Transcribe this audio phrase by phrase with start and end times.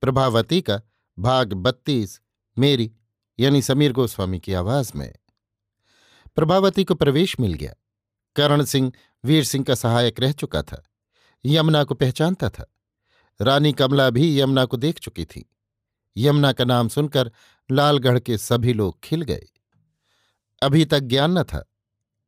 [0.00, 0.80] प्रभावती का
[1.18, 2.20] भाग बत्तीस,
[2.58, 2.92] मेरी,
[3.40, 5.14] यानी समीर गोस्वामी की आवाज़ में।
[6.36, 7.74] प्रभावती को प्रवेश मिल गया।
[8.36, 8.92] करण सिंह,
[9.24, 10.82] वीर सिंह का सहायक रह चुका था।
[11.46, 12.74] यमुना को पहचानता था।
[13.40, 15.50] रानी कमला भी यमुना को देख चुकी थी।
[16.16, 17.32] यमुना का नाम सुनकर
[17.70, 19.46] लालगढ़ के सभी लोग खिल गए।
[20.62, 21.72] अभी तक ज्ञान न था।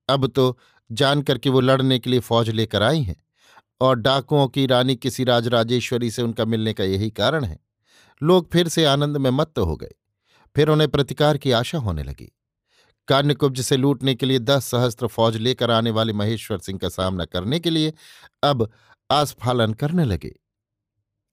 [0.09, 0.59] अब तो
[0.93, 3.22] जानकर कि वो लड़ने के लिए फौज लेकर आई हैं
[3.83, 7.59] और डाकुओं की रानी किसी राजराजेश्वरी से उनका मिलने का यही कारण है।
[8.23, 9.95] लोग फिर से आनंद में मत्त हो गए।
[10.57, 12.33] फिर उन्हें प्रतिकार की आशा होने लगी।
[13.09, 17.25] कान्यकुब्ज से लूटने के लिए दस सहस्त्र फौज लेकर आने वाले महेश्वर सिंह का सामना
[17.25, 17.93] करने के लिए
[18.43, 18.71] अब
[19.11, 20.35] आस्फालन करने लगे।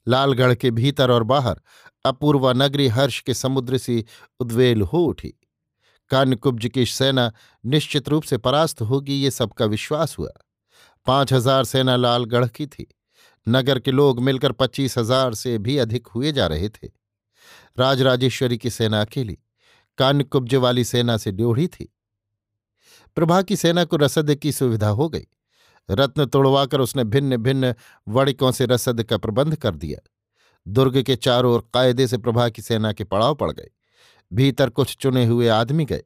[0.07, 1.61] लालगढ़ के भीतर और बाहर
[2.05, 4.05] अपूर्वा नगरी हर्ष के समुद्र सी
[4.39, 5.33] उद्वेल हो उठी।
[6.09, 7.31] कान्यकुब्ज की सेना
[7.65, 10.31] निश्चित रूप से परास्त होगी, ये सबका विश्वास हुआ।
[11.05, 12.87] पाँच हज़ार सेना लालगढ़ की थी।
[13.47, 16.87] नगर के लोग मिलकर पच्चीस हज़ार से भी अधिक हुए जा रहे थे।
[17.79, 19.37] राजराजेश्वरी की सेना अकेली
[19.97, 21.93] कान्यकुब्ज वाली सेना से ड्योढ़ी थी।
[23.15, 25.27] प्रभा की सेना को रसद की सुविधा हो गई।
[25.89, 27.73] रत्न तोड़वाकर उसने भिन्न भिन्न
[28.07, 29.99] वड़िकों से रसद का प्रबंध कर दिया।
[30.67, 33.69] दुर्ग के चारों ओर कायदे से प्रभा की सेना के पड़ाव पड़ गए।
[34.31, 36.03] भीतर कुछ चुने हुए आदमी गए।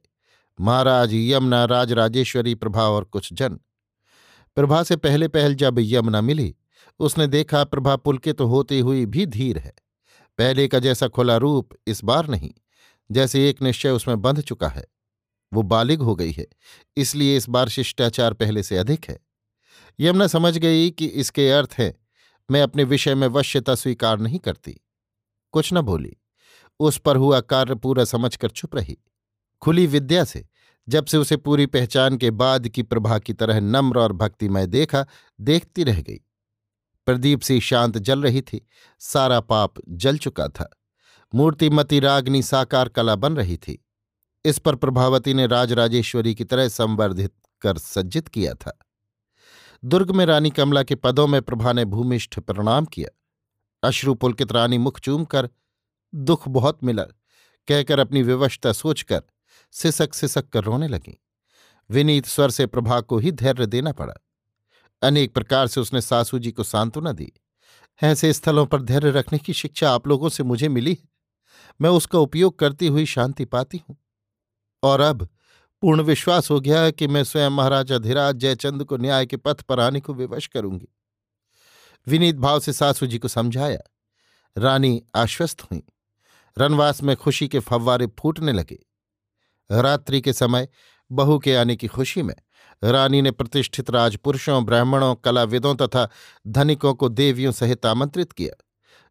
[0.58, 3.58] महाराज यमुना, राजराजेश्वरी, प्रभा और कुछ जन।
[4.56, 6.54] प्रभा से पहले पहल जब यमुना मिली।
[7.00, 9.72] उसने देखा प्रभा पुलकित तो होती हुई भी धीर है।
[10.38, 12.50] पहले का जैसा खुला रूप इस बार नहीं,
[13.10, 14.86] जैसे एक निश्चय उसमें बंध चुका है।
[15.52, 16.46] वो बालिग हो गई है,
[16.96, 19.18] इसलिए इस बार शिष्टाचार पहले से अधिक है।
[20.00, 21.94] यमुना समझ गई कि इसके अर्थ है,
[22.48, 24.80] मैं अपने विषय में वश्यता स्वीकार नहीं करती।
[25.54, 26.16] कुछ न बोली,
[26.80, 28.98] उस पर हुआ कार्य पूरा समझकर चुप रही।
[29.62, 30.46] खुली विद्या से
[30.88, 35.06] जब से उसे पूरी पहचान के बाद की प्रभा की तरह नम्र और भक्तिमय देखा,
[35.40, 36.20] देखती रह गई।
[37.06, 38.66] प्रदीप सी शांत जल रही थी,
[38.98, 40.80] सारा पाप जल चुका था।
[41.34, 43.84] मूर्तिमती रागनी साकार कला बन रही थी।
[44.44, 48.78] इस पर प्रभावती ने राजराजेश्वरी की तरह संवर्धित कर सज्जित किया था।
[49.84, 53.18] दुर्ग में रानी कमला के पदों में प्रभा ने भूमिष्ठ प्रणाम किया।
[53.88, 55.48] अश्रु पुलकित रानी मुख चूम कर
[56.14, 57.02] दुख बहुत मिला।
[57.68, 59.22] कहकर अपनी विवशता सोचकर
[59.74, 61.22] सिसक सिसक कर रोने लगी।
[61.90, 64.14] विनीत स्वर से प्रभा को ही धैर्य देना पड़ा।
[65.02, 67.32] अनेक प्रकार से उसने सासू जी को सांत्वना दी।
[68.02, 71.08] ऐसे स्थलों पर धैर्य रखने की शिक्षा आप लोगों से मुझे मिली है।
[71.80, 73.96] मैं उसका उपयोग करती हुई शांति पाती हूँ।
[74.82, 75.28] और अब
[75.80, 79.80] पूर्ण विश्वास हो गया कि मैं स्वयं महाराजा धीराज जयचंद को न्याय के पथ पर
[79.80, 80.88] आने को विवश करूँगी।
[82.06, 83.78] विनीत भाव से सासू जी को समझाया।
[84.58, 85.82] रानी आश्वस्त हुई।
[86.58, 88.78] रनवास में खुशी के फव्वारे फूटने लगे।
[89.70, 90.68] रात्रि के समय
[91.12, 92.34] बहू के आने की खुशी में
[92.84, 96.08] रानी ने प्रतिष्ठित राजपुरुषों, ब्राह्मणों, कलाविदों तथा
[96.46, 98.64] धनिकों को देवियों सहित आमंत्रित किया।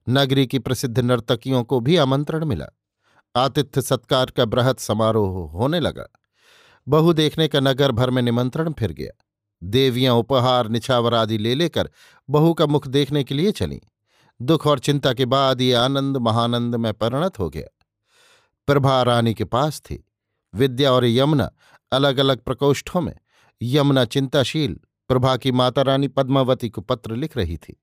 [0.10, 2.66] नगरी की प्रसिद्ध नर्तकियों को भी आमंत्रण मिला।
[3.36, 6.08] आतिथ्य सत्कार का बृहद समारोह होने लगा।
[6.88, 9.26] बहु देखने का नगर भर में निमंत्रण फिर गया।
[9.64, 11.90] देवियाँ उपहार, निछावर आदि ले लेकर
[12.30, 13.80] बहू का मुख देखने के लिए चलीं।
[14.42, 17.78] दुख और चिंता के बाद ये आनंद, महानंद में परिणत हो गया।
[18.68, 20.10] प्रभा रानी के पास थी।
[20.54, 21.50] विद्या और यमुना
[21.92, 23.14] अलग अलग प्रकोष्ठों में
[23.62, 24.80] यमुना चिंताशील
[25.10, 27.76] प्रभा की माता रानी पद्मावती को पत्र लिख रही थी।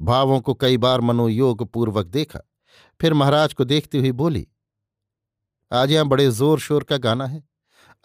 [0.00, 2.40] भावों को कई बार मनोयोग पूर्वक देखा,
[3.00, 4.46] फिर महाराज को देखती हुई बोली,
[5.70, 7.42] आज यहाँ बड़े ज़ोर शोर का गाना है।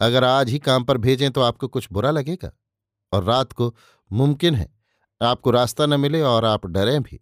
[0.00, 2.50] अगर आज ही काम पर भेजें तो आपको कुछ बुरा लगेगा।
[3.12, 3.74] और रात को
[4.10, 4.68] मुमकिन है,
[5.20, 7.20] आपको रास्ता न मिले और आप डरें भी।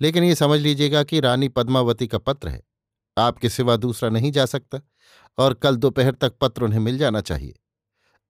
[0.00, 2.62] लेकिन ये समझ लीजिएगा कि रानी पद्मावती का पत्र है।
[3.16, 4.80] आपके सिवा दूसरा नहीं जा सकता।
[5.38, 7.54] और कल दोपहर तक पत्र उन्हें मिल जाना चाहिए।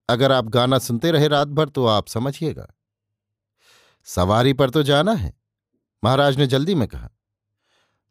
[0.09, 2.67] अगर आप गाना सुनते रहे रात भर तो आप समझिएगा।
[4.07, 5.33] सवारी पर तो जाना है,
[6.05, 7.11] महाराज ने जल्दी में कहा।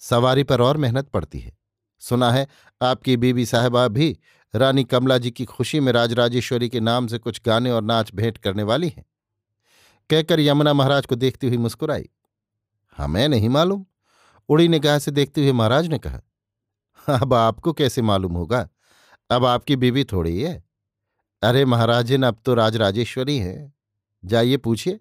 [0.01, 1.57] सवारी पर और मेहनत पड़ती है।
[2.01, 2.48] सुना है,
[2.81, 4.18] आपकी बीबी साहबा भी
[4.54, 8.38] रानी कमला जी की खुशी में राजराजेश्वरी के नाम से कुछ गाने और नाच भेंट
[8.38, 9.06] करने वाली हैं।
[10.10, 12.10] कहकर यमुना महाराज को देखती हुई मुस्कुराई।
[12.98, 13.86] हमें नहीं मालूम।
[14.50, 16.22] उड़ी निगाह से देखते हुए महाराज ने कहा,
[17.07, 18.68] अब आपको कैसे मालूम होगा?
[19.33, 20.63] अब आपकी बीवी थोड़ी है
[21.44, 23.74] अरे महाराजिन अब तो राजराजेश्वरी हैं।
[24.25, 25.00] जाइए पूछिए।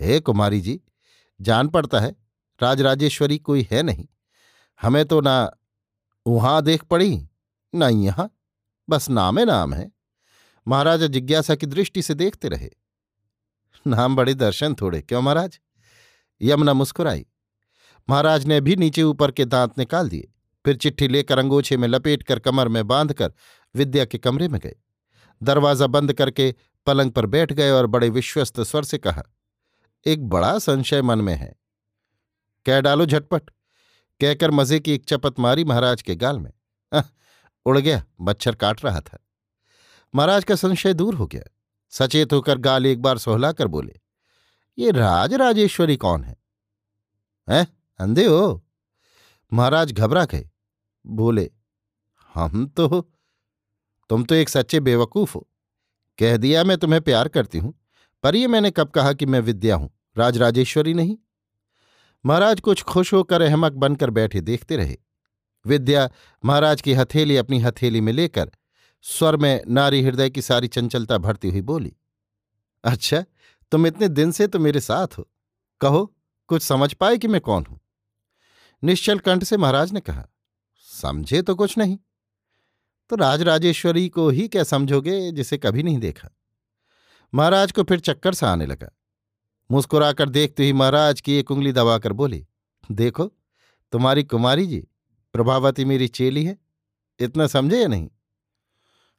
[0.00, 0.80] हे कुमारी जी,
[1.40, 2.16] जान पड़ता है
[2.60, 4.06] राजराजेश्वरी कोई है नहीं।
[4.82, 5.50] हमें तो ना
[6.26, 7.28] वहाँ देख पड़ी,
[7.74, 8.30] ना यहाँ।
[8.88, 9.90] बस नाम है नाम है।
[10.68, 12.70] महाराजा जिज्ञासा की दृष्टि से देखते रहे।
[13.86, 15.60] नाम बड़े दर्शन थोड़े, क्यों महाराज?
[16.42, 17.26] यमुना मुस्कुराई।
[18.10, 20.32] महाराज ने भी नीचे ऊपर के दांत निकाल दिए।
[20.68, 23.32] फिर चिट्ठी लेकर अंगोछे में लपेट कर कमर में बांधकर
[23.74, 24.74] विद्या के कमरे में गए
[25.40, 26.54] दरवाज़ा बंद करके
[26.86, 29.22] पलंग पर बैठ गए और बड़े विश्वस्त स्वर से कहा,
[30.06, 31.54] एक बड़ा संशय मन में है।
[32.66, 33.50] कह डालो झटपट।
[34.20, 36.52] कहकर मज़े की एक चपत मारी महाराज के गाल में।
[37.66, 39.18] उड़ गया, मच्छर काट रहा था।
[40.14, 41.42] महाराज का संशय दूर हो गया।
[41.92, 43.98] सचेत होकर गाल एक बार सोहला कर बोले,
[44.78, 46.36] ये राज राजेश्वरी कौन है?
[47.48, 47.66] हैं,
[48.00, 48.64] अंधे हो?
[49.52, 50.48] महाराज घबरा गए।
[51.08, 51.50] बोले,
[52.34, 53.00] हम तो
[54.10, 55.46] तुम तो एक सच्चे बेवकूफ़ हो।
[56.18, 57.74] कह दिया मैं तुम्हें प्यार करती हूँ,
[58.24, 61.16] पर ये मैंने कब कहा कि मैं विद्या हूँ, राजराजेश्वरी नहीं?
[62.24, 64.96] महाराज कुछ खुश होकर अहमक बनकर बैठे देखते रहे।
[65.64, 66.08] विद्या
[66.44, 68.50] महाराज की हथेली अपनी हथेली में लेकर
[69.04, 71.92] स्वर में नारी हृदय की सारी चंचलता भरती हुई बोली
[72.84, 73.24] अच्छा
[73.72, 75.28] तुम इतने दिन से तो मेरे साथ हो।
[75.80, 76.04] कहो,
[76.50, 77.78] कुछ समझ पाए कि मैं कौन हूँ?
[78.82, 80.26] निश्चल कंठ से महाराज ने कहा
[80.98, 81.98] समझे तो कुछ नहीं।
[83.08, 86.28] तो राजराजेश्वरी को ही क्या समझोगे जिसे कभी नहीं देखा?
[87.34, 88.88] महाराज को फिर चक्कर सा आने लगा।
[89.70, 92.46] मुस्कुराकर देखते ही महाराज की एक उंगली दबाकर बोली,
[92.90, 93.24] देखो,
[93.92, 94.88] तुम्हारी कुमारी जी,
[95.32, 96.58] प्रभावती मेरी चेली है।
[97.18, 98.08] इतना समझे या नहीं?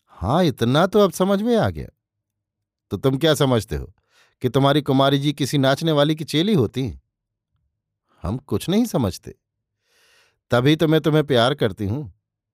[0.05, 1.87] हाँ इतना तो अब समझ में आ गया।
[2.91, 3.93] तो तुम क्या समझते हो
[4.41, 7.01] कि तुम्हारी कुमारी जी किसी नाचने वाली की चेली होती हैं?
[8.21, 9.35] हम कुछ नहीं समझते।
[10.51, 12.13] तभी तो मैं तुम्हें प्यार करती हूँ।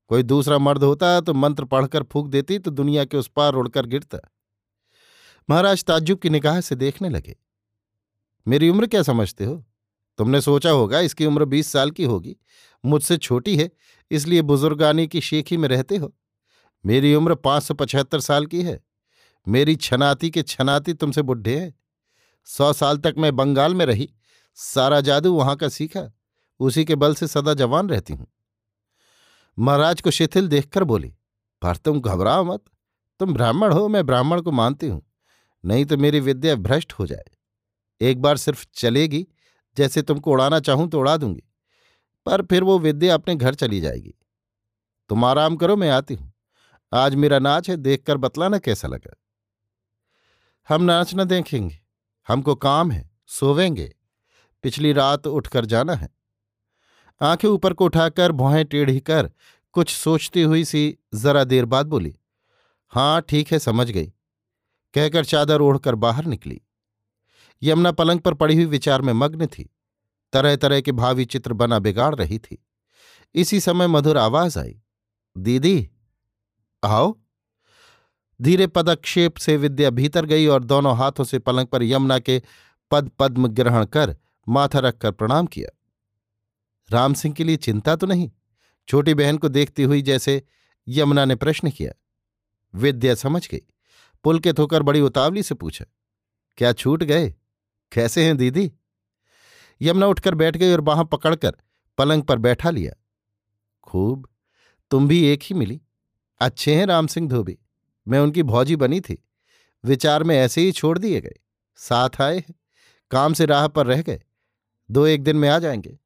[0.10, 3.86] कोई दूसरा मर्द होता तो मंत्र पढ़कर फूक देती तो दुनिया के उस पार उड़कर
[3.86, 4.20] गिरता।
[5.50, 7.36] महाराज ताज्जुब की निगाह से देखने लगे।
[8.48, 9.64] मेरी उम्र क्या समझते हो?
[10.20, 12.36] तुमने सोचा होगा इसकी उम्र बीस साल की होगी।
[12.84, 13.70] मुझसे छोटी है,
[14.12, 16.14] इसलिए बुजुर्गानी की शेखी में रहते हो।
[16.84, 18.80] मेरी उम्र पाँच सौ पचहत्तर साल की है।
[19.48, 21.74] मेरी छनाती के छनाती तुमसे बुढ़े हैं।
[22.48, 24.10] सौ साल तक मैं बंगाल में रही।
[24.58, 26.12] सारा जादू वहाँ का सीखा।
[26.60, 28.28] उसी के बल से सदा जवान रहती हूँ।
[29.60, 31.16] महाराज को शिथिल देखकर बोली,
[31.62, 32.63] पर तुम घबराओ मत।
[33.19, 35.12] तुम ब्राह्मण हो, मैं ब्राह्मण को मानती हूँ।
[35.66, 37.24] नहीं तो मेरी विद्या भ्रष्ट हो जाए।
[38.02, 39.28] एक बार सिर्फ़ चलेगी,
[39.78, 41.44] जैसे तुमको उड़ाना चाहूँ तो उड़ा दूँगी।
[42.25, 44.13] पर फिर वो विद्या अपने घर चली जाएगी।
[45.10, 46.34] तुम आराम करो, मैं आती हूँ।
[46.94, 49.16] आज मेरा नाच है, देखकर बतलाना कैसा लगा?
[50.69, 51.80] हम नाच न देखेंगे।
[52.28, 53.96] हमको काम है, सोवेंगे।
[54.63, 56.10] पिछली रात उठकर जाना है।
[57.22, 59.32] आँखें ऊपर को उठाकर भौहें टेढ़ी कर
[59.72, 62.16] कुछ सोचती हुई सी जरा देर बाद बोली
[62.88, 64.08] हाँ ठीक है, समझ गई।
[64.94, 66.62] कहकर चादर ओढ़कर बाहर निकली।
[67.64, 69.70] यमुना पलंग पर पड़ी हुई विचार में मग्न थी।
[70.34, 72.66] तरह तरह के भावी चित्र बना बिगाड़ रही थी।
[73.36, 74.82] इसी समय मधुर आवाज़ आई,
[75.38, 75.89] दीदी,
[76.84, 77.18] आओ।
[78.42, 82.42] धीरे पदक्षेप से विद्या भीतर गई और दोनों हाथों से पलंग पर यमुना के
[82.92, 84.18] पद पद्म ग्रहण कर
[84.50, 85.78] माथा रखकर प्रणाम किया।
[86.92, 88.32] राम सिंह के लिए चिंता तो नहीं?
[88.88, 90.44] छोटी बहन को देखती हुई जैसे
[90.88, 91.92] यमुना ने प्रश्न किया।
[92.75, 93.62] विद्या समझ गई।
[94.24, 95.86] पुलकित होकर बड़ी उतावली से पूछा,
[96.58, 97.36] क्या छूट गए?
[97.92, 98.72] कैसे हैं दीदी?
[99.82, 101.58] यमुना उठकर बैठ गई और बाह पकड़कर
[101.98, 102.94] पलंग पर बैठा लिया।
[103.84, 104.30] खूब।
[104.92, 105.82] तुम भी एक ही मिली।
[106.39, 107.58] अच्छे हैं राम सिंह धोबी।
[108.08, 109.24] मैं उनकी भौजी बनी थी।
[109.84, 111.36] विचार में ऐसे ही छोड़ दिए गए।
[111.75, 112.44] साथ आए
[113.12, 114.24] काम से राह पर रह गए।
[114.92, 116.00] दो एक दिन में आ जाएँगे।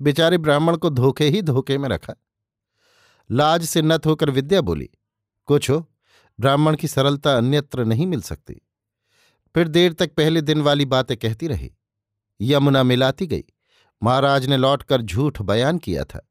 [0.00, 2.14] बेचारे ब्राह्मण को धोखे ही धोखे में रखा।
[3.30, 4.90] लाज से नत होकर विद्या बोली
[5.46, 5.90] कुछ हो
[6.40, 8.60] ब्राह्मण की सरलता अन्यत्र नहीं मिल सकती।
[9.54, 11.72] फिर देर तक पहले दिन वाली बातें कहती रही।
[12.40, 13.44] यमुना मिलाती गई।
[14.02, 16.30] महाराज ने लौटकर झूठ बयान किया था।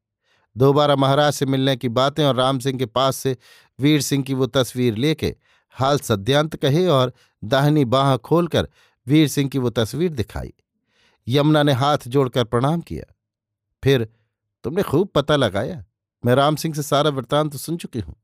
[0.56, 3.36] दोबारा महाराज से मिलने की बातें और राम सिंह के पास से
[3.80, 5.36] वीर सिंह की वो तस्वीर लेके
[5.70, 7.12] हाल सद्यांत कहे और
[7.44, 8.68] दाहिनी बाह खोलकर
[9.06, 10.54] वीर सिंह की वो तस्वीर दिखाई।
[11.28, 13.15] यमुना ने हाथ जोड़कर प्रणाम किया।
[13.86, 14.08] फिर,
[14.64, 15.84] तुमने खूब पता लगाया।
[16.24, 18.14] मैं राम सिंह से सारा वृत्तांत तो सुन चुकी हूँ।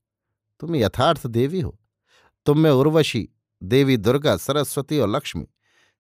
[0.61, 1.81] तुम यथार्थ देवी हो।
[2.47, 3.29] तुम में उर्वशी,
[3.63, 5.49] देवी दुर्गा, सरस्वती और लक्ष्मी,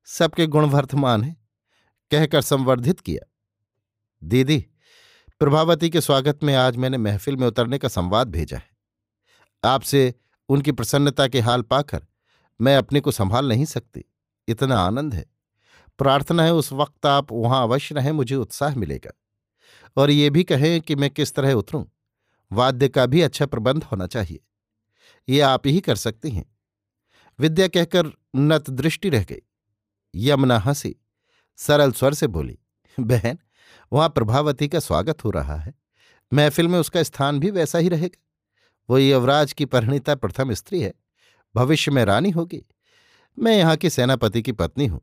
[0.04, 1.46] सबके गुण वर्धमान हैं।
[2.10, 3.32] कहकर संवर्धित किया।
[4.24, 4.66] दीदी,
[5.40, 8.70] प्रभावती के स्वागत में आज मैंने महफिल में उतरने का संवाद भेजा है।
[9.64, 10.14] आपसे
[10.48, 12.06] उनकी प्रसन्नता के हाल पाकर
[12.60, 14.04] मैं अपने को संभाल नहीं सकती।
[14.48, 15.26] इतना आनंद है।
[15.98, 19.10] प्रार्थना है उस वक्त आप वहाँ अवश्य रहें, मुझे उत्साह मिलेगा।
[19.96, 21.84] और ये भी कहें कि मैं किस तरह उतरूं।
[22.52, 24.40] वाद्य का भी अच्छा प्रबंध होना चाहिए।
[25.28, 26.56] ये आप ही कर सकती हैं।
[27.38, 28.06] विद्या कहकर
[28.36, 29.42] नत दृष्टि रह गई।
[30.14, 30.96] यमुना हँसी।
[31.56, 32.58] सरल स्वर से बोली,
[33.00, 33.38] बहन,
[33.92, 35.74] वहाँ प्रभावती का स्वागत हो रहा है।
[36.32, 38.22] महफिल में उसका स्थान भी वैसा ही रहेगा।
[38.90, 40.94] वो यवराज की परिणीता प्रथम स्त्री है।
[41.54, 42.66] भविष्य में रानी होगी।
[43.38, 45.00] मैं यहाँ की सेनापति की पत्नी हूँ।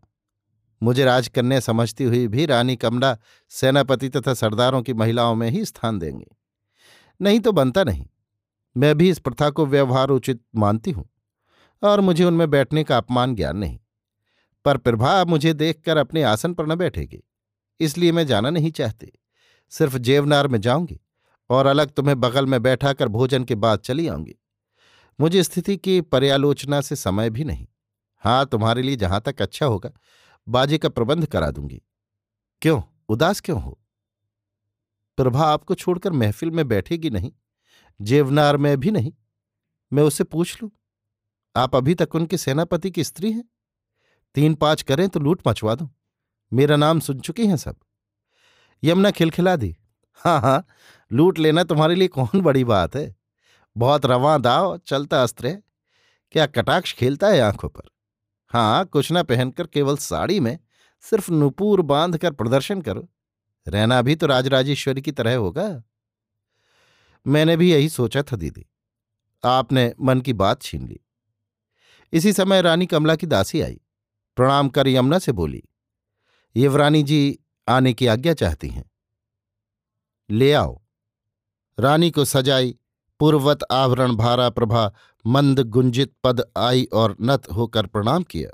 [0.82, 3.18] मुझे राजकन्या समझती हुई भी रानी कमला
[3.52, 6.26] सेनापति तथा सरदारों की महिलाओं में ही स्थान देंगी।
[7.20, 8.06] नहीं तो बनता नहीं।
[8.76, 11.10] मैं भी इस प्रथा को व्यवहार उचित मानती हूँ,
[11.84, 13.80] और मुझे उनमें बैठने का अपमान ज्ञान नहीं।
[14.66, 17.24] पर प्रभा मुझे देखकर अपने आसन पर न बैठेगी,
[17.80, 19.12] इसलिए मैं जाना नहीं चाहती।
[19.72, 21.00] सिर्फ़ जेवनार में जाऊँगी,
[21.50, 24.36] और अलग तुम्हें बगल में बैठाकर भोजन के बाद चली आऊँगी।
[25.20, 27.68] मुझे स्थिति की पर्यालोचना से समय भी नहीं।
[28.24, 29.92] हाँ तुम्हारे लिए जहाँ तक अच्छा होगा
[30.50, 31.82] बाजी का प्रबंध करा दूँगी।
[32.62, 32.82] क्यों?
[33.10, 33.78] उदास क्यों हो?
[35.18, 37.32] प्रभा आपको छोड़कर महफिल में बैठेगी नहीं,
[38.00, 39.12] जेवनार में भी नहीं।
[39.92, 40.72] मैं उसे पूछ लूँ,
[41.56, 43.44] आप अभी तक उनके सेनापति की स्त्री हैं?
[44.36, 45.90] तीन पाँच करें तो लूट मचवा दो।
[46.52, 47.76] मेरा नाम सुन चुकी हैं सब।
[48.84, 49.76] यमुना खिलखिला दी
[50.22, 50.66] हाँ हाँ
[51.12, 53.16] लूट लेना तुम्हारे लिए कौन बड़ी बात है?
[53.76, 55.62] बहुत रवा दाव, चलता अस्त्र है।
[56.32, 57.90] क्या कटाक्ष खेलता है आँखों पर?
[58.52, 60.58] हाँ कुछ ना पहनकर केवल साड़ी में
[61.02, 63.08] सिर्फ़ नुपुर बाँध कर प्रदर्शन करो।
[63.68, 65.84] रहना भी तो राजराजेश्वरी की तरह होगा।
[67.26, 68.66] मैंने भी यही सोचा था, दीदी।
[69.44, 71.00] आपने मन की बात छीन ली।
[72.14, 73.80] इसी समय रानी कमला की दासी आई।
[74.38, 75.64] प्रणाम कर यमुना से बोली,
[76.56, 78.90] युवरानी जी आने की आज्ञा चाहती हैं।
[80.30, 80.82] ले आओ।
[81.78, 82.76] रानी को सजाई
[83.20, 84.92] पूर्वत आवरण भारा प्रभा
[85.26, 88.50] मंद गुंजित पद आई और नत होकर प्रणाम किया।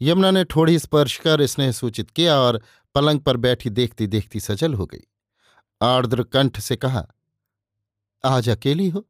[0.00, 2.60] यमुना ने ठोड़ी स्पर्श कर स्नेह सूचित किया और
[2.94, 5.02] पलंग पर बैठी देखती देखती सजल हो गई।
[5.82, 7.06] आर्द्र कंठ से कहा,
[8.24, 9.06] आज अकेली हो?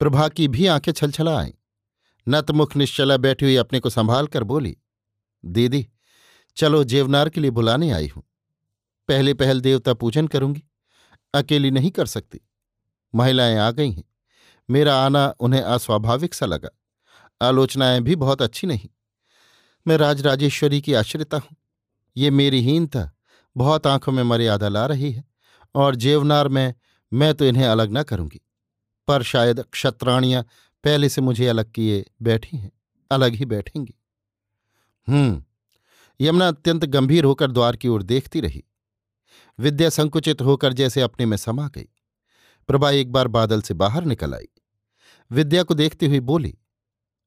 [0.00, 1.52] प्रभा की भी आँखें छलछला आईं
[2.28, 4.76] नतमुख निश्चला बैठी हुई अपने को संभाल कर बोली,
[5.44, 5.86] दीदी,
[6.56, 8.22] चलो जेवनार के लिए बुलाने आई हूँ।
[9.08, 10.67] पहले पहल देवता पूजन करूँगी।
[11.34, 12.40] अकेली नहीं कर सकती।
[13.14, 14.04] महिलाएँ आ गई हैं।
[14.70, 16.68] मेरा आना उन्हें अस्वाभाविक सा लगा।
[17.42, 18.88] आलोचनाएँ भी बहुत अच्छी नहीं।
[19.86, 21.56] मैं राजराजेश्वरी की आश्रिता हूँ।
[22.16, 23.12] ये मेरी हीनता
[23.56, 25.24] बहुत आँखों में मर्यादा ला रही है।
[25.74, 26.74] और जेवनार में,
[27.12, 28.40] मैं तो इन्हें अलग ना करूँगी।
[29.08, 30.42] पर शायद क्षत्राणियाँ
[30.84, 32.72] पहले से मुझे अलग किए बैठी हैं।
[33.10, 33.94] अलग ही बैठेंगी।
[35.08, 35.44] हम्म।
[36.20, 38.64] यमुना अत्यंत गंभीर होकर द्वार की ओर देखती रही।
[39.58, 41.88] विद्या संकुचित होकर जैसे अपने में समा गई।
[42.68, 44.48] प्रभा एक बार बादल से बाहर निकल आई।
[45.30, 46.54] विद्या को देखती हुई बोली,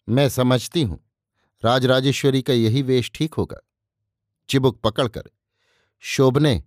[0.08, 1.00] मैं समझती हूँ,
[1.64, 3.58] राजराजेश्वरी का यही वेश ठीक होगा।
[4.50, 5.24] चिबुक पकड़कर,
[6.00, 6.64] शोभने,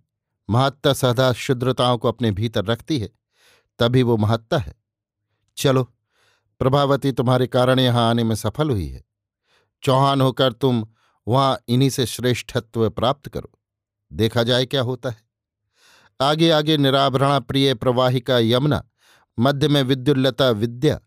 [0.49, 3.09] महत्ता सदा शुद्रताओं को अपने भीतर रखती है,
[3.79, 4.75] तभी वो महत्ता है।
[5.57, 5.83] चलो,
[6.61, 9.03] प्रभावती तुम्हारे कारण यहाँ आने में सफल हुई है।
[9.83, 10.85] चौहान होकर तुम
[11.27, 13.51] वहाँ इन्हीं से श्रेष्ठत्व प्राप्त करो।
[14.11, 15.24] देखा जाए क्या होता है।
[16.21, 18.83] आगे आगे निराभरणा प्रिय प्रवाहिका यमुना,
[19.39, 20.99] मध्य में विद्युल्लता विद्या,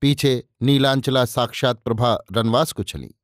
[0.00, 3.14] पीछे नीलांचला साक्षात प्रभा रनवास को चली।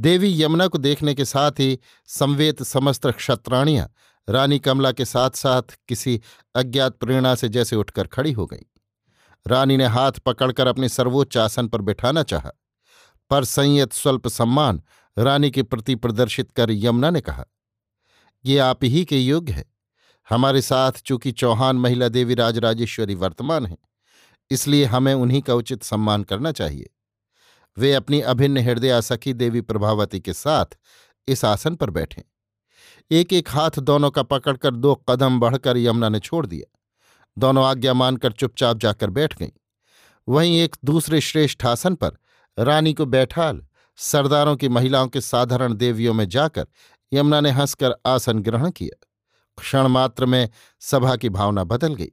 [0.00, 3.92] देवी यमुना को देखने के साथ ही संवेत समस्त क्षत्राणियाँ,
[4.28, 6.20] रानी कमला के साथ साथ किसी
[6.54, 8.80] अज्ञात प्रेरणा से जैसे उठकर खड़ी हो गईं।
[9.46, 12.50] रानी ने हाथ पकड़कर अपने सर्वोच्च आसन पर बैठाना चाहा,
[13.30, 14.82] पर संयत स्वल्प सम्मान
[15.18, 17.44] रानी के प्रति प्रदर्शित कर यमुना ने कहा,
[18.44, 19.73] ये आप ही के योग्य है।
[20.28, 23.78] हमारे साथ चूँकि चौहान महिला देवी राजराजेश्वरी वर्तमान हैं,
[24.50, 26.90] इसलिए हमें उन्हीं का उचित सम्मान करना चाहिए।
[27.76, 30.76] वे अपनी अभिन्न हृदय सखी देवी प्रभावती के साथ
[31.28, 32.24] इस आसन पर बैठे।
[33.10, 36.78] एक एक हाथ दोनों का पकड़कर दो कदम बढ़कर यमुना ने छोड़ दिया।
[37.36, 39.50] दोनों आज्ञा मानकर चुपचाप जाकर बैठ गईं।
[40.28, 42.16] वहीं एक दूसरे श्रेष्ठ आसन पर
[42.58, 43.60] रानी को बैठाल
[43.98, 46.66] सरदारों की महिलाओं के साधारण देवियों में जाकर
[47.12, 49.06] यमुना ने हंसकर आसन ग्रहण किया।
[49.58, 50.48] क्षण मात्र में
[50.80, 52.12] सभा की भावना बदल गई।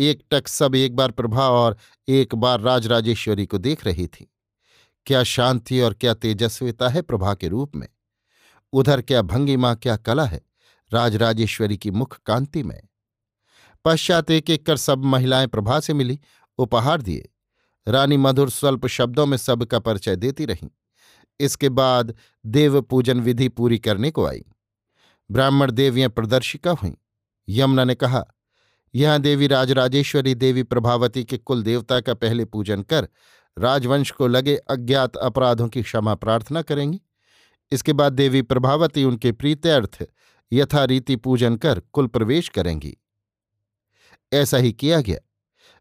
[0.00, 1.76] एक टक सब एक बार प्रभा और
[2.08, 4.32] एक बार राजराजेश्वरी को देख रही थी।
[5.06, 7.88] क्या शांति और क्या तेजस्विता है प्रभा के रूप में?
[8.72, 10.40] उधर क्या भंगिमा क्या कला है
[10.92, 12.88] राजराजेश्वरी की मुख कांति में?
[13.84, 16.20] पश्चात एक एक कर सब महिलाएँ प्रभा से मिली,
[16.58, 17.28] उपहार दिए।
[17.88, 20.70] रानी मधुर स्वल्प शब्दों में सबका परिचय देती रहीं।
[21.40, 22.14] इसके बाद
[22.46, 24.44] देव पूजन विधि पूरी करने को आई।
[25.30, 26.92] ब्राह्मण देवियाँ प्रदर्शिका हुईं।
[27.48, 28.24] यमुना ने कहा,
[28.94, 33.08] यहाँ देवी राजराजेश्वरी देवी प्रभावती के कुल देवता का पहले पूजन कर
[33.58, 37.00] राजवंश को लगे अज्ञात अपराधों की क्षमा प्रार्थना करेंगी।
[37.72, 40.06] इसके बाद देवी प्रभावती उनके प्रीत्यर्थ
[40.52, 42.96] यथारीति पूजन कर कुल प्रवेश करेंगी।
[44.32, 45.18] ऐसा ही किया गया।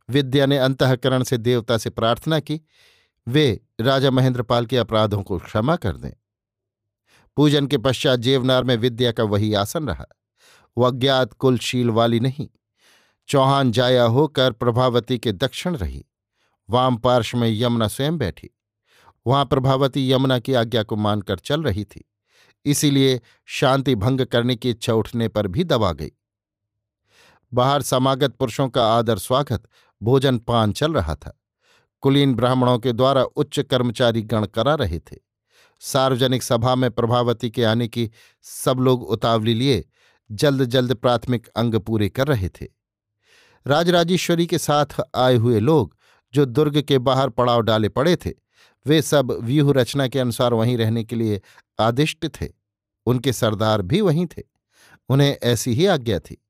[0.09, 2.61] विद्या ने अंतकरण से देवता से प्रार्थना की।
[3.27, 6.11] वे राजा महेंद्रपाल के अपराधों को क्षमा कर दें।
[7.35, 10.05] पूजन के पश्चात जेवनार में विद्या का वही आसन रहा।
[10.77, 12.47] वो अज्ञात, कुलशील वाली नहीं।
[13.27, 16.05] चौहान जाया होकर प्रभावती के दक्षिण रही।
[16.69, 18.49] वाम पार्श्व में यमुना स्वयं बैठी।
[19.27, 22.11] वहाँ प्रभावती यमुना की आज्ञा को मानकर चल रही थी।
[22.65, 26.11] इसीलिए शांति भंग करने की इच्छा उठने पर भी दबा गई।
[27.53, 29.63] बाहर समागत पुरुषों का आदर स्वागत,
[30.03, 31.41] भोजन पान चल रहा था।
[32.01, 35.24] कुलीन ब्राह्मणों के द्वारा उच्च कर्मचारी गण करा रहे थे।
[35.79, 39.85] सार्वजनिक सभा में प्रभावती के आने की सब लोग उतावली लिए
[40.31, 42.67] जल्द जल्द प्राथमिक अंग पूरे कर रहे थे।
[43.67, 45.97] राजराजेश्वरी के साथ आए हुए लोग,
[46.33, 48.31] जो दुर्ग के बाहर पड़ाव डाले पड़े थे,
[48.85, 51.41] वे सब व्यूह रचना के अनुसार वहीं रहने के लिए
[51.79, 52.47] आदिष्ट थे।
[53.05, 54.43] उनके सरदार भी वहीं थे।
[55.09, 56.45] उन्हें ऐसी ही आज्ञा थी।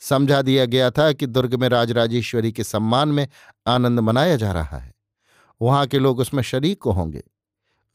[0.00, 3.28] समझा दिया गया था कि दुर्ग में राजराजेश्वरी के सम्मान में
[3.66, 4.94] आनंद मनाया जा रहा है।
[5.62, 7.22] वहाँ के लोग उसमें शरीक को होंगे।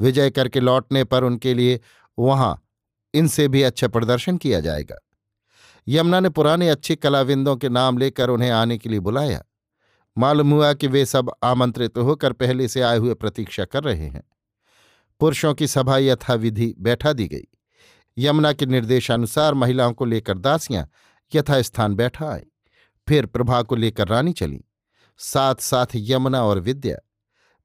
[0.01, 1.79] विजय करके लौटने पर उनके लिए
[2.19, 2.63] वहाँ
[3.13, 4.95] इनसे भी अच्छा प्रदर्शन किया जाएगा।
[5.87, 9.43] यमुना ने पुराने अच्छे कलाविंदों के नाम लेकर उन्हें आने के लिए बुलाया।
[10.17, 14.23] मालूम हुआ कि वे सब आमंत्रित होकर पहले से आए हुए प्रतीक्षा कर रहे हैं।
[15.19, 17.47] पुरुषों की सभा यथाविधि बैठा दी गई।
[18.17, 20.89] यमुना के निर्देशानुसार महिलाओं को लेकर दासियाँ
[21.35, 22.43] यथास्थान बैठा आई।
[23.07, 24.63] फिर प्रभा को लेकर रानी चली।
[25.17, 26.97] साथ साथ यमुना और विद्या।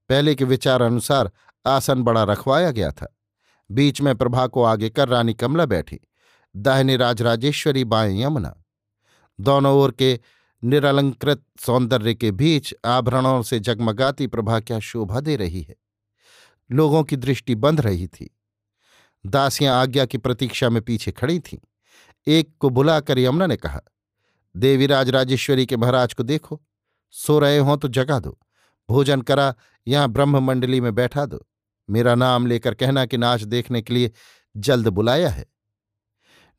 [0.08, 1.30] पहले के विचार अनुसार
[1.66, 3.16] आसन बड़ा रखवाया गया था।
[3.70, 6.00] बीच में प्रभा को आगे कर रानी कमला बैठी।
[6.56, 8.64] दाहिने राजराजेश्वरी, बाएँ यमुना।
[9.40, 10.20] दोनों ओर के
[10.64, 15.76] निरलंकृत सौंदर्य के बीच आभरणों से जगमगाती प्रभा क्या शोभा दे रही है?
[16.72, 18.40] लोगों की दृष्टि बंध रही थी।
[19.26, 21.58] दासियाँ आज्ञा की प्रतीक्षा में पीछे खड़ी थीं।
[22.26, 23.80] एक को बुलाकर यमुना ने कहा
[24.56, 26.62] देवीराज राजेश्वरी के महाराज को देखो।
[27.10, 28.38] सो रहे हों तो जगा दो।
[28.90, 29.54] भोजन करा,
[29.88, 31.46] यहाँ ब्रह्म मंडली में बैठा दो।
[31.90, 34.12] मेरा नाम लेकर कहना कि नाच देखने के लिए
[34.56, 35.46] जल्द बुलाया है।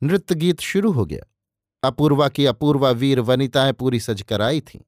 [0.02, 1.34] नृत्य गीत शुरू हो गया।
[1.82, 4.80] अपूर्वा की अपूर्वा वीर वनिताएँ पूरी सजकर आई थीं।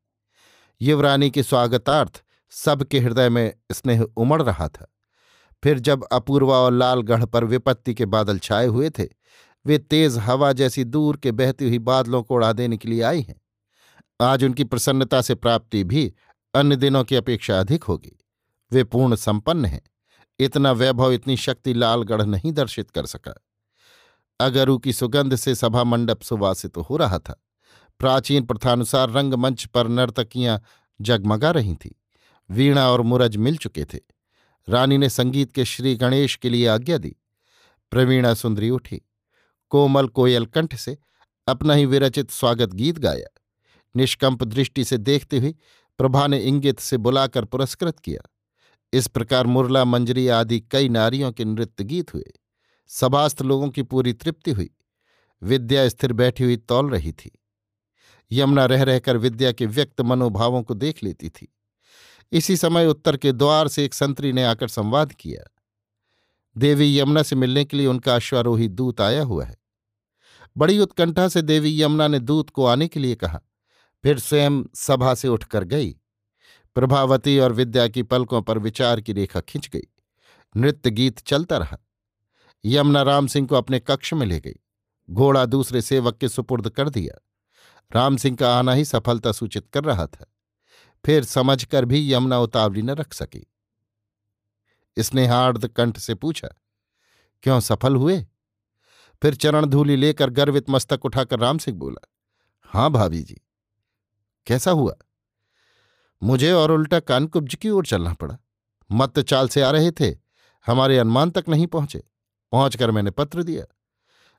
[0.81, 4.95] युवरानी के स्वागतार्थ सबके हृदय में स्नेह उमड़ रहा था।
[5.65, 9.09] फिर जब अपूर्वा और लालगढ़ पर विपत्ति के बादल छाए हुए थे,
[9.67, 13.21] वे तेज हवा जैसी दूर के बहती हुई बादलों को उड़ा देने के लिए आई
[13.21, 13.41] हैं।
[14.21, 16.15] आज उनकी प्रसन्नता से प्राप्ति भी
[16.55, 18.19] अन्य दिनों की अपेक्षा अधिक होगी।
[18.73, 19.83] वे पूर्ण संपन्न हैं।
[20.39, 23.47] इतना वैभव, इतनी शक्ति लालगढ़ नहीं दर्शित कर सका।
[24.41, 27.45] अगरु की सुगंध से सभा मंडप सुवासित तो हो रहा था।
[27.99, 30.63] प्राचीन प्रथानुसार रंगमंच पर नर्तकियाँ
[31.01, 31.91] जगमगा रही थीं।
[32.51, 34.01] वीणा और मुरज मिल चुके थे।
[34.69, 37.17] रानी ने संगीत के श्री गणेश के लिए आज्ञा दी।
[37.91, 39.03] प्रवीणा सुंदरी उठी।
[39.69, 40.99] कोमल कोयल कंठ से
[41.47, 43.41] अपना ही विरचित स्वागत गीत गाया।
[43.97, 45.55] निष्कंप दृष्टि से देखते हुए
[45.99, 48.29] प्रभा ने इंगित से बुलाकर पुरस्कृत किया।
[48.93, 52.33] इस प्रकार मुरला, मंजरी आदि कई नारियों के नृत्य गीत हुए।
[52.89, 54.71] सभास्थ लोगों की पूरी तृप्ति हुई।
[55.43, 57.39] विद्या स्थिर बैठी हुई तौल रही थी।
[58.33, 61.55] यमुना रह रहकर विद्या के व्यक्त मनोभावों को देख लेती थी।
[62.33, 65.55] इसी समय उत्तर के द्वार से एक संतरी ने आकर संवाद किया।
[66.57, 69.57] देवी यमुना से मिलने के लिए उनका अश्वारोही दूत आया हुआ है।
[70.57, 73.41] बड़ी उत्कंठा से देवी यमुना ने दूत को आने के लिए कहा
[74.05, 75.91] फिर स्वयं सभा से उठकर गई।
[76.75, 79.89] प्रभावती और विद्या की पलकों पर विचार की रेखा खिंच गई।
[80.57, 81.79] नृत्य गीत चलता रहा।
[82.65, 84.55] यमुना राम सिंह को अपने कक्ष में ले गई।
[85.11, 87.21] घोड़ा दूसरे सेवक के सुपुर्द कर दिया।
[87.95, 90.27] राम सिंह का आना ही सफलता सूचित कर रहा था।
[91.05, 93.47] फिर समझकर भी यमुना उतावली न रख सकी।
[94.97, 96.49] स्नेहार्द कंठ से पूछा,
[97.43, 98.21] क्यों सफल हुए?
[99.23, 102.09] फिर चरण धूली लेकर गर्वित मस्तक उठाकर राम सिंह बोला,
[102.63, 103.41] हाँ भाभी जी
[104.47, 104.95] कैसा हुआ?
[106.23, 108.39] मुझे और उल्टा कानकुब्ज की ओर चलना पड़ा।
[108.93, 110.17] मत चाल से आ रहे थे,
[110.67, 112.05] हमारे अनुमान तक नहीं पहुँचे।
[112.53, 113.65] पहुंचकर मैंने पत्र दिया।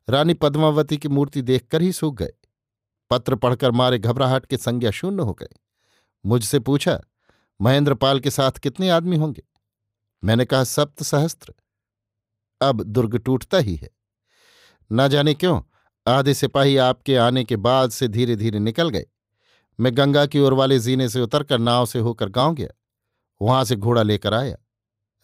[0.09, 2.33] रानी पद्मावती की मूर्ति देखकर ही सूख गए।
[3.09, 5.49] पत्र पढ़कर मारे घबराहट के संज्ञा शून्य हो गए।
[6.25, 7.01] मुझसे पूछा,
[7.61, 9.43] महेंद्रपाल के साथ कितने आदमी होंगे?
[10.23, 11.53] मैंने कहा, सप्त सहस्त्र।
[12.61, 13.89] अब दुर्ग टूटता ही है।
[14.91, 15.61] न जाने क्यों,
[16.07, 19.05] आधे सिपाही आपके आने के बाद से धीरे धीरे निकल गए।
[19.79, 22.69] मैं गंगा की ओर वाले जीने से उतरकर नाव से होकर गाँव गया।
[23.41, 24.55] वहाँ से घोड़ा लेकर आया।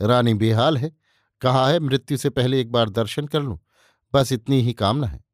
[0.02, 0.92] रानी बेहाल है।
[1.42, 3.60] कहा है, मृत्यु से पहले एक बार दर्शन कर लूँ।
[4.14, 5.26] बस इतनी ही कामना है।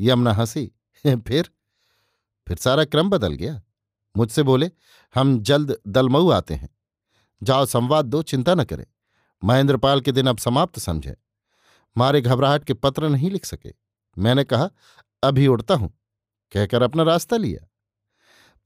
[0.00, 0.72] यमुना हँसी।
[1.06, 1.50] फिर?
[2.48, 3.62] फिर सारा क्रम बदल गया।
[4.16, 4.70] मुझसे बोले,
[5.14, 6.70] हम जल्द दलमऊ आते हैं।
[7.42, 8.86] जाओ, संवाद दो, चिंता न करें।
[9.44, 11.16] महेंद्रपाल के दिन अब समाप्त, समझे?
[11.96, 13.72] मारे घबराहट के पत्र नहीं लिख सके।
[14.18, 14.70] मैंने कहा,
[15.22, 15.98] अभी उड़ता हूँ।
[16.52, 17.67] कहकर अपना रास्ता लिया।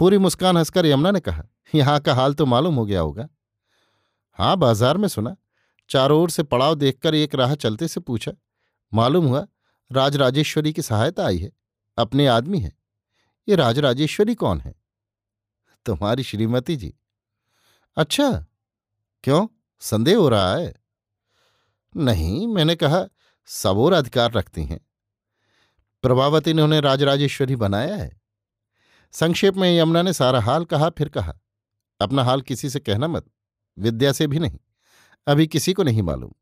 [0.03, 1.43] पूरी मुस्कान हंसकर यमुना ने कहा,
[1.75, 3.29] यहाँ का हाल तो मालूम हो गया होगा।
[4.39, 5.35] हाँ बाज़ार में सुना।
[5.91, 8.33] चारों ओर से पड़ाव देखकर एक राह चलते से पूछा,
[8.93, 9.47] मालूम हुआ
[9.91, 11.51] राजराजेश्वरी की सहायता आई है,
[11.99, 12.73] अपने आदमी है।
[13.49, 14.75] ये राजराजेश्वरी कौन है?
[15.87, 16.93] तुम्हारी श्रीमती जी।
[17.97, 18.31] अच्छा
[19.25, 19.47] क्यों?
[19.83, 20.75] संदेह हो रहा है?
[21.97, 23.07] नहीं, मैंने कहा
[23.49, 24.81] सब और अधिकार रखती हैं।
[26.05, 28.22] प्रभावती ने उन्हें राजराजेश्वरी बनाया है।
[29.15, 31.35] संक्षेप में यमुना ने सारा हाल कहा, फिर कहा,
[32.01, 33.25] अपना हाल किसी से कहना मत,
[33.79, 34.59] विद्या से भी नहीं,
[35.27, 36.33] अभी किसी को नहीं मालूम।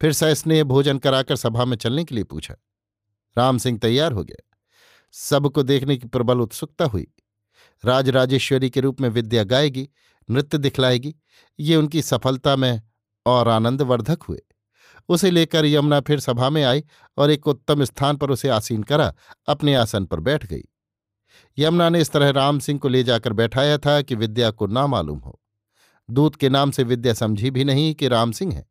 [0.00, 2.54] फिर सस्नेह भोजन कराकर सभा में चलने के लिए पूछा,
[3.36, 4.42] राम सिंह तैयार हो गया?
[5.14, 7.06] सबको देखने की प्रबल उत्सुकता हुई।
[7.84, 9.88] राजराजेश्वरी के रूप में विद्या गाएगी,
[10.28, 11.14] नृत्य दिखलाएगी,
[11.58, 12.82] ये उनकी सफलता में
[13.26, 14.40] और आनंदवर्धक हुए।
[15.08, 16.84] उसे लेकर यमुना फिर सभा में आई
[17.18, 19.12] और एक उत्तम स्थान पर उसे आसीन करा,
[19.48, 20.62] अपने आसन पर बैठ गई।
[21.58, 24.86] यमुना ने इस तरह राम सिंह को ले जाकर बैठाया था कि विद्या को ना
[24.86, 25.40] मालूम हो।
[26.10, 28.66] दूत के नाम से विद्या समझी भी नहीं कि राम सिंह है।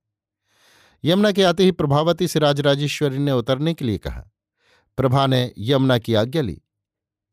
[1.06, 4.32] यमुना के आते ही प्रभावती से राजराजेश्वरी ने उतरने के लिए कहा।
[4.98, 6.62] प्रभा ने यमुना की आज्ञा ली।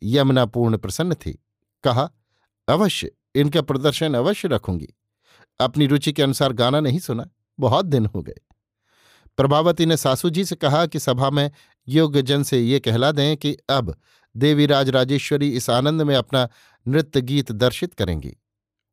[0.02, 1.44] यमुना पूर्ण प्रसन्न थी।
[1.84, 2.10] कहा,
[2.68, 4.88] अवश्य, इनका प्रदर्शन अवश्य रखूँगी।
[5.60, 7.28] अपनी रुचि के अनुसार गाना नहीं सुना,
[7.60, 8.36] बहुत दिन हो गए।
[9.36, 11.50] प्रभावती ने सासू जी से कहा कि सभा में
[11.88, 13.96] योग्यजन से ये कहला दें कि अब
[14.36, 16.48] देवी राजराजेश्वरी इस आनंद में अपना
[16.88, 18.36] नृत्य गीत दर्शित करेंगी।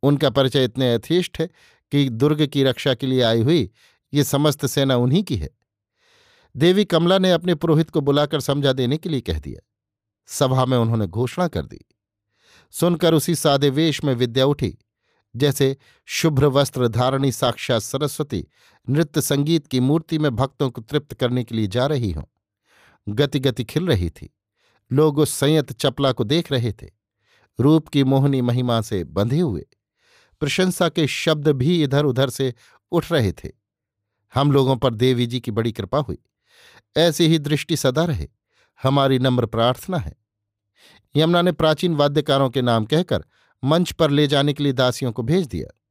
[0.03, 1.49] उनका परिचय इतने यथेष्ट है
[1.91, 3.69] कि दुर्ग की रक्षा के लिए आई हुई
[4.13, 5.49] ये समस्त सेना उन्हीं की है।
[6.57, 9.67] देवी कमला ने अपने पुरोहित को बुलाकर समझा देने के लिए कह दिया।
[10.27, 11.85] सभा में उन्होंने घोषणा कर दी।
[12.71, 14.77] सुनकर उसी सादे वेश में विद्या उठी,
[15.35, 18.47] जैसे शुभ्र वस्त्र धारणी साक्षात सरस्वती
[18.89, 22.23] नृत्य संगीत की मूर्ति में भक्तों को तृप्त करने के लिए जा रही हों।
[23.09, 24.36] गति गति खिल रही थी।
[24.91, 26.89] लोग उस संयत चपला को देख रहे थे।
[27.59, 29.65] रूप की मोहनी महिमा से बंधे हुए।
[30.39, 32.53] प्रशंसा के शब्द भी इधर उधर से
[32.91, 33.49] उठ रहे थे।
[34.35, 36.17] हम लोगों पर देवी जी की बड़ी कृपा हुई।
[36.97, 38.27] ऐसी ही दृष्टि सदा रहे।
[38.83, 40.13] हमारी नम्र प्रार्थना है।
[41.15, 43.25] यमुना ने प्राचीन वाद्यकारों के नाम कहकर
[43.63, 45.81] मंच पर ले जाने के लिए दासियों को भेज दिया।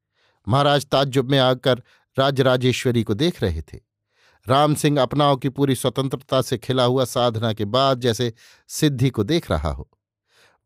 [0.49, 1.83] महाराज ताज्जुब में आकर
[2.19, 3.86] राजराजेश्वरी को देख रहे थे।
[4.49, 8.35] राम सिंह अपनाओं की पूरी स्वतंत्रता से खिला हुआ साधना के बाद जैसे
[8.69, 9.91] सिद्धि को देख रहा हो।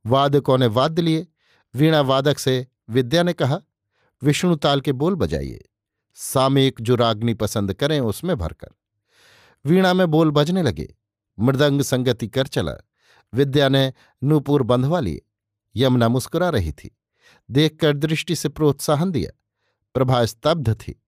[0.06, 1.26] वादकों ने वाद्य लिए।
[1.74, 3.58] वीणा वादक से विद्या ने कहा,
[4.22, 5.68] विष्णु ताल के बोल बजाइए।
[6.14, 8.68] सामयिक जो रागनी पसंद करें उसमें भरकर।
[9.64, 10.96] वीणा में बोल बजने लगे।
[11.40, 12.72] मृदंग संगति कर चला।
[13.34, 13.92] विद्या ने
[14.24, 15.22] नूपुर बंधवा लिए।
[15.76, 16.98] यमुना मुस्कुरा रही थी।
[17.50, 19.40] देखकर दृष्टि से प्रोत्साहन दिया।
[19.94, 21.02] प्रभा स्तब्ध थी।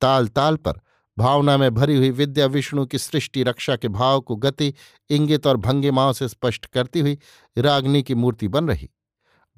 [0.00, 0.80] ताल ताल पर
[1.18, 4.74] भावना में भरी हुई विद्या विष्णु की सृष्टि, रक्षा के भाव को गति,
[5.10, 7.18] इंगित और भंगिमाओं से स्पष्ट करती हुई
[7.58, 8.90] रागनी की मूर्ति बन रही।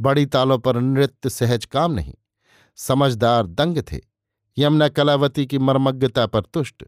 [0.00, 2.14] बड़ी तालों पर नृत्य सहज काम नहीं।
[2.76, 4.00] समझदार दंग थे।
[4.58, 6.84] यमुना कलावती की मर्मज्ञता पर तुष्ट।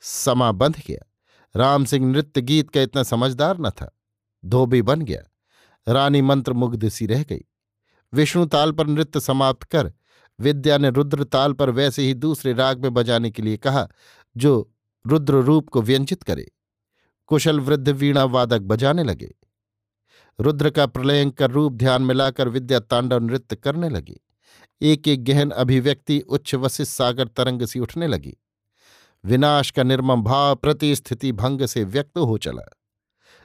[0.00, 1.12] समा बंध गया।
[1.56, 3.98] राम सिंह नृत्य गीत का इतना समझदार न था।
[4.44, 5.22] धोबी बन गया।
[5.92, 7.44] रानी मंत्र मुग्ध सी रह गई।
[8.12, 9.92] विष्णु ताल पर नृत्य समाप्त कर
[10.40, 13.88] विद्या ने रुद्र ताल पर वैसे ही दूसरे राग में बजाने के लिए कहा,
[14.36, 14.72] जो
[15.06, 16.52] रुद्र रूप को व्यंजित करे।
[17.26, 19.34] कुशल वृद्ध वीणा वादक बजाने लगे।
[20.40, 24.20] रुद्र का प्रलयंकर रूप ध्यान में लाकर विद्या तांडव नृत्य करने लगी।
[24.82, 28.36] एक एक गहन अभिव्यक्ति उच्च वशिष्ठ सागर तरंग सी उठने लगी।
[29.24, 32.76] विनाश का निर्मम भाव प्रतिस्थिति भंग से व्यक्त हो चला।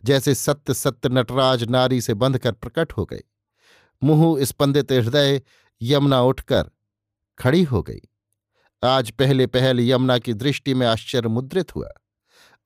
[0.04, 3.24] जैसे सत्य सत्य नटराज नारी से बंधकर प्रकट हो गए।
[4.04, 5.42] मुँह स्पंदित हृदय
[5.82, 6.72] यमुना उठकर
[7.40, 8.02] खड़ी हो गई।
[8.84, 11.90] आज पहले पहल यमुना की दृष्टि में आश्चर्य मुद्रित हुआ।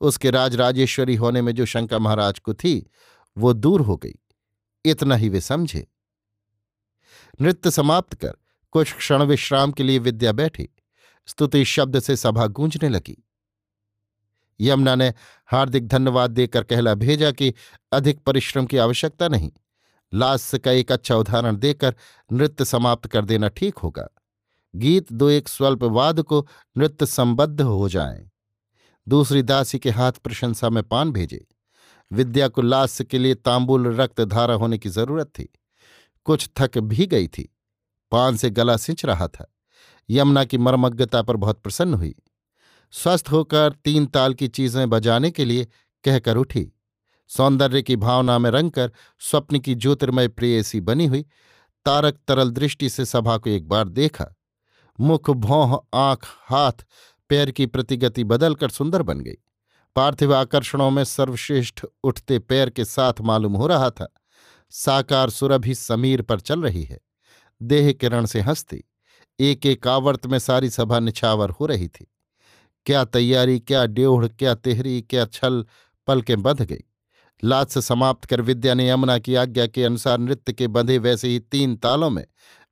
[0.02, 2.90] उसके राजराजेश्वरी होने में जो शंका महाराज को थी,
[3.38, 4.16] वो दूर हो गई।
[4.86, 5.88] इतना ही वे समझे।
[7.42, 8.34] नृत्य समाप्त कर
[8.72, 10.70] कुछ क्षण विश्राम के लिए विद्या बैठी।
[11.28, 13.28] स्तुति शब्द से सभा गूंजने लगी।
[14.62, 15.14] यमुना ने
[15.46, 17.54] हार्दिक धन्यवाद देकर कहला भेजा कि
[17.92, 19.52] अधिक परिश्रम की आवश्यकता नहीं।
[20.14, 21.96] लास्य का एक अच्छा उदाहरण देकर
[22.32, 24.08] नृत्य समाप्त कर देना ठीक होगा।
[24.76, 28.30] गीत दो एक स्वल्प वाद को नृत्य संबद्ध हो जाएँ।
[29.08, 31.48] दूसरी दासी के हाथ प्रशंसा में पान भेजे।
[32.12, 35.50] विद्या को लास्य के लिए तांबुल रक्त धारा होने की ज़रूरत थी।
[36.26, 37.56] कुछ थक भी गई थी।
[38.12, 39.56] पान से गला सिंच रहा था।
[40.10, 42.16] यमुना की मर्मज्ञता पर बहुत प्रसन्न हुई।
[42.92, 45.68] स्वस्थ होकर तीन ताल की चीज़ें बजाने के लिए
[46.04, 46.72] कहकर उठी।
[47.28, 51.26] सौंदर्य की भावना में रंगकर स्वप्न की ज्योतिर्मय प्रेयसी बनी हुई।
[51.86, 54.36] तारक तरल दृष्टि से सभा को एक बार देखा।
[55.00, 56.86] मुख, भौह, आँख, हाथ,
[57.30, 59.38] पैर की प्रतिगति बदलकर सुंदर बन गई।
[59.96, 64.08] पार्थिव आकर्षणों में सर्वश्रेष्ठ उठते पैर के साथ मालूम हो रहा था,
[64.70, 67.00] साकार सुरभि समीर पर चल रही है।
[67.62, 68.84] देह किरण से हंसती
[69.40, 72.08] एक एक आवर्त में सारी सभा निछावर हो रही थी।
[72.86, 75.66] क्या तैयारी, क्या ड्योढ़, क्या तेहरी, क्या छल
[76.08, 76.84] पल के बंध गई।
[77.44, 81.28] लात से समाप्त कर विद्या ने यमुना की आज्ञा के अनुसार नृत्य के बंधे वैसे
[81.28, 82.26] ही तीन तालों में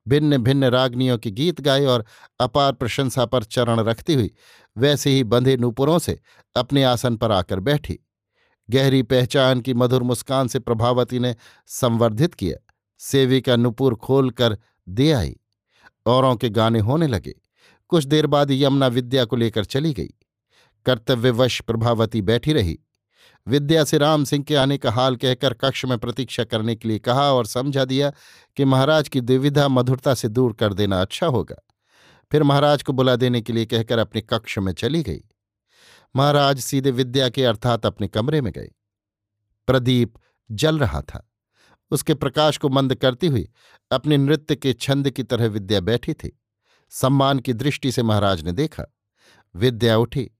[0.08, 2.04] भिन्न भिन्न रागनियों के गीत गाए और
[2.40, 4.30] अपार प्रशंसा पर चरण रखती हुई,
[4.78, 6.20] वैसे ही बंधे नूपुरों से
[6.56, 7.98] अपने आसन पर आकर बैठी।
[8.70, 12.66] गहरी पहचान की मधुर मुस्कान से प्रभावती ने संवर्धित किया।
[12.98, 15.36] सेविका नुपुर खोल कर दे आई।
[16.06, 17.34] औरों के गाने होने लगे।
[17.88, 20.14] कुछ देर बाद यमुना विद्या को लेकर चली गई।
[20.86, 22.78] कर्तव्यवश प्रभावती बैठी रही।
[23.46, 26.98] विद्या से राम सिंह के आने का हाल कहकर कक्ष में प्रतीक्षा करने के लिए
[26.98, 28.12] कहा और समझा दिया
[28.56, 31.56] कि महाराज की दुविधा मधुरता से दूर कर देना अच्छा होगा।
[32.32, 35.20] फिर महाराज को बुला देने के लिए कहकर अपने कक्ष में चली गई।
[36.16, 38.70] महाराज सीधे विद्या के अर्थात अपने कमरे में गए।
[39.66, 40.14] प्रदीप
[40.50, 41.30] जल रहा था।
[41.90, 43.48] उसके प्रकाश को मंद करती हुई
[43.90, 46.40] अपने नृत्य के छंद की तरह विद्या बैठी थी।
[46.90, 48.84] सम्मान की दृष्टि से महाराज ने देखा।
[49.56, 50.30] विद्या उठी।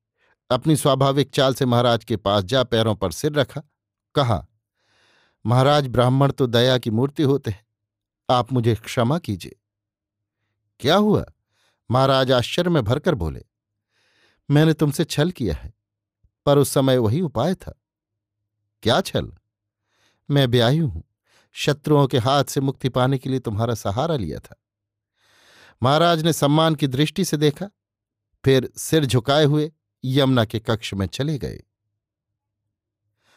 [0.51, 3.63] अपनी स्वाभाविक चाल से महाराज के पास जा पैरों पर सिर रखा,
[4.15, 4.47] कहा,
[5.45, 7.67] महाराज, ब्राह्मण तो दया की मूर्ति होते हैं।
[8.29, 9.57] आप मुझे क्षमा कीजिए।
[10.81, 11.25] क्या हुआ?
[11.91, 13.45] महाराज आश्चर्य में भरकर बोले,
[14.49, 15.73] मैंने तुमसे छल किया है,
[16.47, 17.75] पर उस समय वही उपाय था।
[18.83, 19.33] क्या छल?
[20.29, 21.03] मैं ब्याही हूँ।
[21.53, 24.55] शत्रुओं के हाथ से मुक्ति पाने के लिए तुम्हारा सहारा लिया था।
[25.83, 27.69] महाराज ने सम्मान की दृष्टि से देखा,
[28.45, 29.71] फिर सिर झुकाए हुए
[30.05, 31.63] यमुना के कक्ष में चले गए।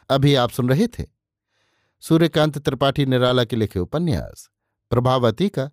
[0.09, 1.05] अभी आप सुन रहे थे
[1.99, 4.49] सूर्यकांत त्रिपाठी निराला के लिखे उपन्यास,
[4.89, 5.71] प्रभावती का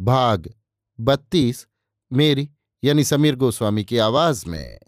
[0.00, 0.54] भाग
[1.00, 1.66] बत्तीस,
[2.12, 2.50] मेरी
[2.84, 4.78] यानी समीर गोस्वामी की आवाज़ में।